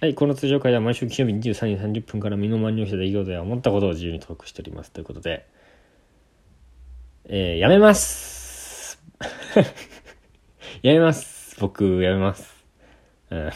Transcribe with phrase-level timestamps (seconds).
[0.00, 4.92] はい、この通常会では毎週金曜日23時30分から身の回りに起きた出来事や思ったことを自由にトークしております。
[4.92, 5.44] ということで、
[7.24, 9.02] えー、やめます
[10.82, 12.64] やめます僕、やめます。
[13.30, 13.50] うん。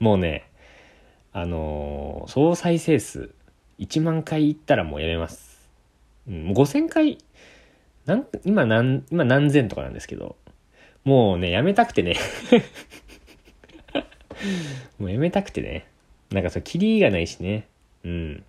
[0.00, 0.50] もうね、
[1.32, 3.30] あのー総再生数
[3.78, 5.66] 1万回いったらもうやめます。
[6.28, 7.16] うん、もう5000回、
[8.04, 10.36] なん今何、今何千とかなんですけど、
[11.04, 12.16] もうね、やめたくてね。
[14.98, 15.86] もうやめたくてね。
[16.30, 17.68] なんかそう、キリがないしね。
[18.04, 18.44] うん。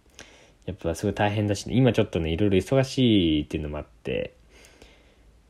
[0.66, 1.76] やっぱすごい大変だしね。
[1.76, 4.34] 今ちょっとね、いろいろ忙しいっていうのもあって、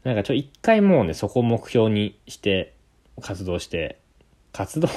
[0.03, 2.73] なんかちょ、一回もうね、そこを目標にして、
[3.21, 3.99] 活動して、
[4.53, 4.87] 活動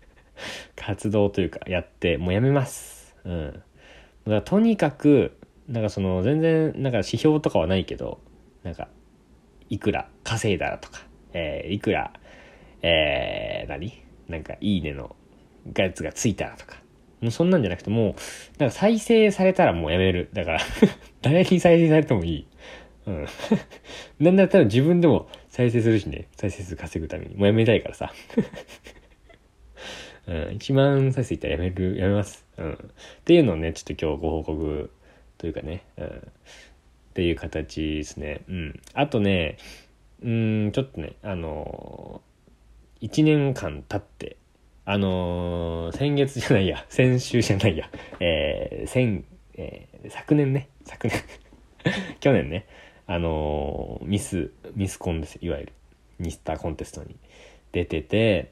[0.74, 3.14] 活動というか、やって、もうやめます。
[3.24, 3.52] うん。
[3.52, 3.62] だか
[4.24, 5.36] らとにかく、
[5.68, 8.20] なんかその、全然、なんか指標とかはないけど、
[8.62, 8.88] なんか、
[9.68, 12.12] いくら稼いだらとか、えーいくら、
[12.82, 14.02] えー、何？
[14.28, 15.14] なんか、いいねの
[15.76, 16.80] やつがついたらとか。
[17.20, 18.14] もうそんなんじゃなくて、もう、
[18.58, 20.28] なんか再生されたらもうやめる。
[20.32, 20.60] だから、
[21.22, 22.46] 誰に再生されてもいい。
[23.06, 23.26] うん。
[24.18, 26.26] なんだったら自分でも再生するしね。
[26.36, 27.36] 再生数稼ぐために。
[27.36, 28.12] もうやめたいからさ。
[30.26, 30.36] うん。
[30.58, 32.44] 1万再生いったらやめる、やめます。
[32.56, 32.72] うん。
[32.72, 32.76] っ
[33.24, 34.90] ていうのをね、ちょっと今日ご報告
[35.38, 35.84] というかね。
[35.96, 36.06] うん。
[36.06, 36.10] っ
[37.14, 38.40] ていう形ですね。
[38.48, 38.80] うん。
[38.94, 39.58] あとね、
[40.22, 44.36] うん、ちょっとね、あのー、1年間経って、
[44.84, 47.88] あのー先月じゃないや、 先週じゃないや、
[48.18, 51.22] えー、先、えー昨年ね、昨年、
[52.18, 52.66] 去年ね、
[53.06, 55.72] あのーミス、ミスコンです、いわゆる。
[56.18, 57.16] ミスターコンテストに。
[57.70, 58.50] 出てて、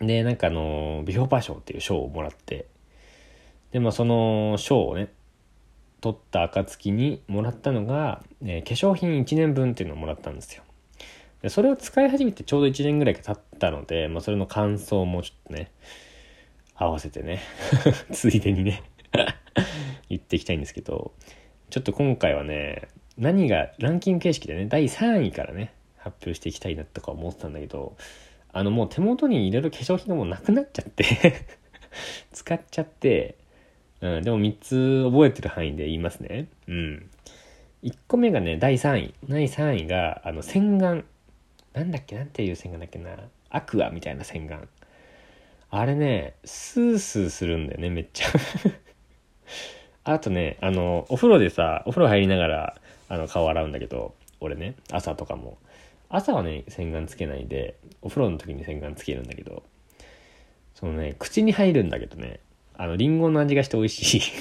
[0.00, 2.66] で、なんかあのービフォーパー賞っていう賞をもらって、
[3.70, 5.08] で、まあその賞をね、
[6.00, 10.64] 取った暁にもらったのが、えー化粧品1年分っていうのをもらったんですよ。
[11.42, 15.70] でそれを使い始めてちょうど1年ぐらい経ったので、まあ、それの感想もちょっとね、
[16.74, 17.40] 合わせてね、
[18.12, 18.82] ついでにね、
[20.08, 21.12] 言っていきたいんですけど、
[21.70, 22.88] ちょっと今回はね、
[23.18, 27.96] 何がランキング形式でね、第3位からね、発表していきたいなとか思ってたんだけど、
[28.52, 31.04] あのもう手元に入れる化粧品がもうなくなっちゃって
[32.32, 33.36] 使っちゃって、
[34.00, 36.48] うん、でも3つ覚えてる範囲で言いますね。
[36.68, 37.10] うん。
[37.82, 39.14] 1個目がね、第3位。
[39.28, 41.04] 第3位が、あの、洗顔。
[41.76, 43.10] なんだっけなんていう洗顔だっけな。
[43.50, 44.66] アクアみたいな洗顔。
[45.68, 48.28] あれね、スースーするんだよね、めっちゃ。
[50.04, 55.58] あとね、あの、お風呂でさ、お風呂入りながら、あの、顔洗うんだけど、俺ね、朝とかも。
[56.08, 59.62] 朝はね、洗顔つけないで、お風呂の時に洗顔つけるんだけど、
[60.74, 62.40] そのね、口に入るんだけどね、
[62.72, 64.22] あの、リンゴの味がして美味しい。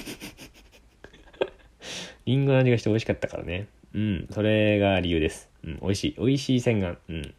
[2.28, 3.68] リンゴの味がして美味しかったからね。
[3.96, 5.50] うん、それが理由です。
[5.64, 6.16] うん、美味しい。
[6.18, 6.98] 美味しい洗顔。
[7.10, 7.34] うん。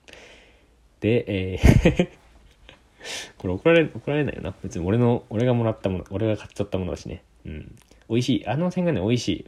[1.01, 2.09] で、えー
[3.39, 4.55] これ怒られ、怒られないよな。
[4.65, 7.23] 別に俺の、俺がもらったもの、俺が買っちゃったものだしね。
[7.45, 7.77] うん。
[8.09, 8.47] 美味しい。
[8.47, 9.47] あの洗顔ね、美味しい。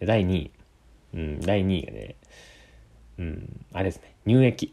[0.00, 0.50] で、第2位。
[1.14, 2.14] うん、第2位がね、
[3.18, 4.72] うん、あれですね、乳液。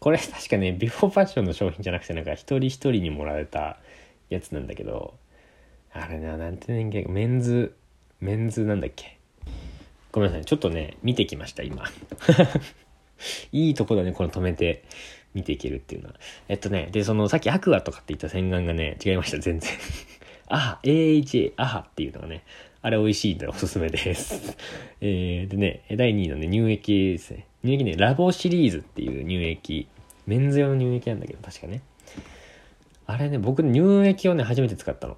[0.00, 3.78] これ確かね、ビフォーファッションの商品じゃなくて、なんか一人一人にもらえた
[4.28, 5.14] やつなんだけど、
[5.92, 7.74] あれな、なんて年齢メンズ、
[8.20, 9.18] メンズなんだっけ？
[10.12, 11.84] ごめんなさい、ちょっとね、見てきました、今。
[13.50, 14.84] いいとこだね、この止めて
[15.34, 16.14] 見ていけるっていうのは。
[16.48, 19.70] えっとね、で、その、さっきアクアとかって言った洗顔がね、違いました、全然。
[20.48, 22.42] アハ、AHA、アハっていうのがね、
[22.82, 24.56] あれ美味しいんでおすすめです。
[25.00, 27.46] えー、でね、第2位のね、乳液ですね。
[27.64, 29.88] 乳液ね、ラボシリーズっていう乳液。
[30.26, 31.80] メンズ用の乳液なんだけど、確かね。
[33.06, 35.16] あれね、僕乳液をね、初めて使ったの。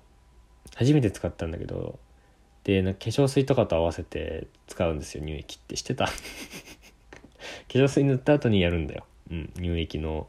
[0.75, 1.99] 初めて使ったんだけど、
[2.65, 5.77] で、化粧水とかと合わせて使うんですよ、乳液って。
[5.77, 6.13] 知ってた 化
[7.69, 9.05] 粧水塗った後にやるんだよ。
[9.31, 10.27] うん、乳液の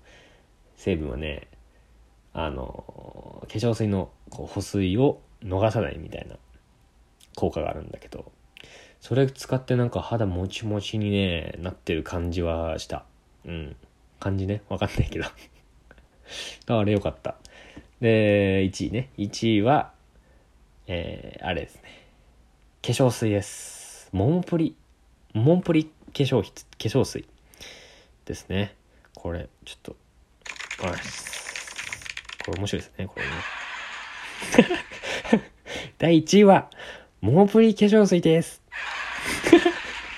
[0.75, 1.47] 成分はね、
[2.33, 6.37] あの、化粧水のこう保水を逃さないみたいな
[7.35, 8.31] 効果があるんだけど、
[8.99, 13.05] それ使ってなんか肌もちもちにね、なってる感じはした。
[13.45, 13.75] うん。
[14.19, 14.63] 感じね。
[14.67, 15.25] わかんないけど。
[16.67, 17.35] あれよかった。
[18.01, 19.09] で、1位ね。
[19.17, 19.93] 1位は、
[20.87, 22.04] えー、あれですね。
[22.85, 24.09] 化粧水です。
[24.11, 24.75] モンプリ、
[25.33, 27.25] モンプリ化粧、化粧水
[28.25, 28.75] ですね。
[29.15, 29.95] これ、ちょっと、
[30.83, 30.91] あ
[32.45, 33.31] これ面白いですね、これね。
[35.97, 36.69] 第1位は、
[37.21, 38.61] モンプリ化粧水です。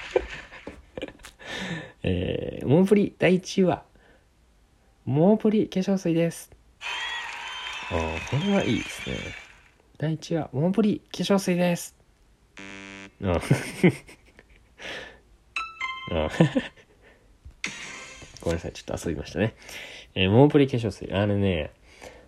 [2.03, 3.85] えー、モンプリ第1位は、
[5.05, 6.51] モンプリ化粧水です。
[7.91, 7.99] ああ、
[8.29, 9.15] これはいいですね。
[9.97, 11.96] 第1位は、モンプリ化粧水です。
[13.23, 13.39] ああ
[16.15, 16.29] あ
[18.41, 19.55] ごめんなさい、ちょっと遊びましたね。
[20.15, 21.11] えーモンプリ化粧水。
[21.13, 21.71] あれね、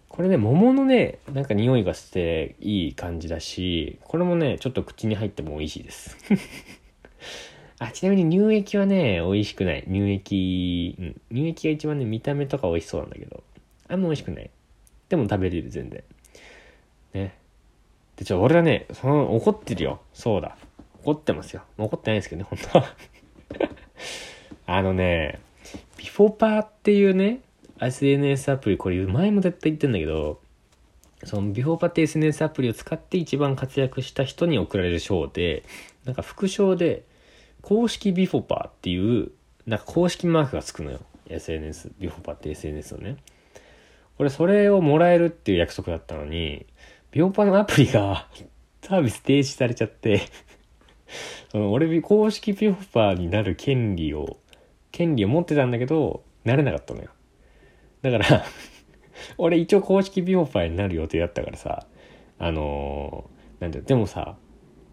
[0.09, 6.18] これね、桃のね、なんか匂いがしていい感じだし、これもね、ちょっと口に入っても美味しいです。
[7.80, 9.83] あ、ちなみに乳液はね、美味しくない。
[9.88, 11.21] 乳液、うん。
[11.31, 13.44] 乳液が一番ね、見た目とか美味しそうなんだけど、
[13.88, 14.50] あんま美味しくない。
[15.07, 16.03] でも食べれる、全然。
[17.13, 17.38] ね。
[18.18, 20.01] で、ちょ、俺はね、その、怒ってるよ。
[20.13, 20.57] そうだ。
[21.04, 21.63] 怒ってますよ。
[21.78, 22.96] 怒ってないですけどね、本当は。
[24.66, 25.40] あのね、
[25.98, 27.42] ビフォーパーっていうね、
[27.81, 30.40] SNS アプリ、これ前も絶対言ってんだけど、
[31.24, 35.63] そのビフォーパーって SNS アプリを使って一番活躍した人に贈られる賞で、
[36.06, 37.04] なんか副賞で、
[37.62, 39.31] 公式ビフォーパーっていう、
[39.66, 41.00] なんか公式マークがつくのよ。
[41.30, 43.18] SNS、ビフォーパーって SNS のね。
[44.18, 46.66] 俺それをもらえるっていう約束だったのに、
[47.12, 48.28] ビフォーパーのアプリが
[48.81, 50.22] サービス停止されちゃって
[51.51, 54.38] そ の俺公式ビフォーパーになる権利を、
[54.91, 57.09] 権利を持ってたんだけど、なれなかったのよ。
[58.01, 58.45] だから
[59.38, 61.85] 俺一応公式ビフォーパーになる予定だったからさ、
[62.38, 64.38] あのー、なんてでもさ、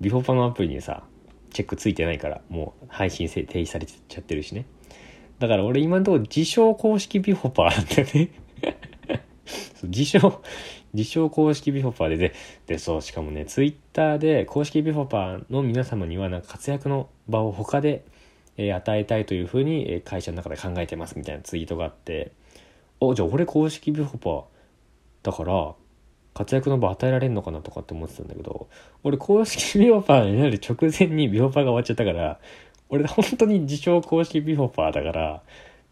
[0.00, 1.04] ビフォーパーのアプリにさ、
[1.50, 4.66] チェックついてないから、もう配信停止されちゃってるしね。
[5.38, 8.30] だから俺今のところ自称公式ビフォーパーなんだよね
[9.84, 10.42] 自称、
[10.96, 12.32] 自称公式ビフォーパーで、で、
[12.66, 18.04] で、そう、しかもね、ツイッターで公式ビフォーパーの皆様にはなんか活躍の場を他で、
[18.56, 22.32] えー、与えたいというふうに、えー、会社の中で考えてますみたいなツイートがあって、
[23.00, 24.44] お、じゃあ俺公式ビフォーパー
[25.22, 25.74] だから、
[26.32, 28.68] 活躍の場与えられんのかなとかって思ってたんだけど、
[29.02, 32.40] 俺公式ビフォーパーになる直前にビフォーパーが終わっちゃったから、
[32.88, 35.42] 俺本当に自称公式ビフォーパーだから、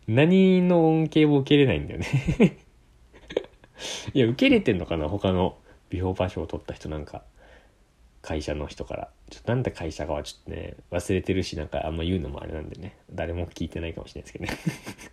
[0.06, 2.63] 何の恩恵も受けれないんだよね。
[4.12, 5.08] いや、受け入れてんのかな？
[5.08, 5.56] 他の
[5.90, 7.22] ビフォーパー賞を取った人なんか。
[8.22, 9.10] 会社の人から。
[9.28, 12.96] ちょっとなんで会社かはちょっとね、忘れてるし、なんかあんま言うのもあれなんでね。
[13.12, 14.58] 誰も聞いてないかもしれないですけどね。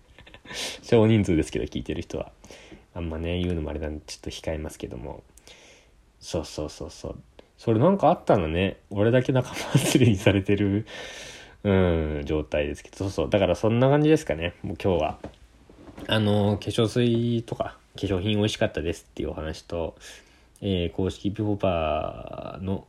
[0.81, 2.31] 少人数ですけど聞いてる人は。
[2.93, 5.23] あんまね、言うのもあれなんでちょっと控えますけども。
[6.21, 7.15] そうそうそうそう。
[7.57, 8.77] それなんかあったのね。
[8.89, 10.85] 俺だけ仲間忘れにされてる、
[11.63, 12.97] うん、状態ですけど。
[12.97, 13.29] そうそう。
[13.29, 14.53] だからそんな感じですかね。
[14.63, 15.19] もう今日は。
[16.07, 19.95] あの、化粧水とか、化粧品美味しかったですっていうお話と、
[20.61, 22.85] えー、公式ビフォーパーの、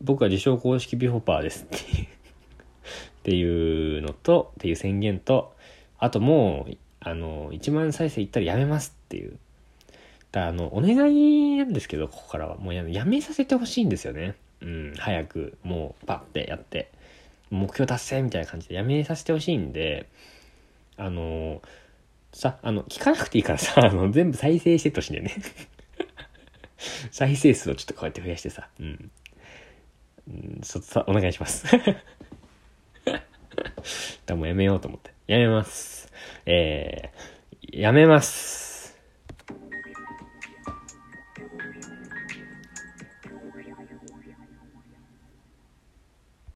[0.00, 2.08] 僕は自称公式ビフォーパーですっていう
[3.28, 5.54] っていうのと、っていう宣言と、
[5.98, 9.36] あともう、あの、1万再生いったらやめますっていう。
[10.32, 12.56] だあの、お願いなんですけど、ここからは。
[12.56, 14.34] もうややめさせてほしいんですよね。
[14.62, 16.90] うん、早く、もう、パッてやって、
[17.50, 20.08] 目標達成みたいな感じでやめさせてほしいんで、
[20.96, 21.60] あの、
[22.38, 25.34] さ、あの、聞かなくていいからさ、 あの、全部再生してとしてね。
[27.10, 29.10] 再生数をちょっとこうやって増やしてさ、うん。
[30.28, 31.66] うん、そ、さ、お願いします。
[34.24, 35.10] だもうやめようと思って。
[35.26, 36.12] やめます。
[36.46, 38.67] えー、やめます。